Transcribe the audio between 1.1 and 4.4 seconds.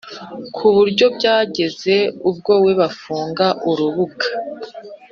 byageze ubwo we bafunga urubuga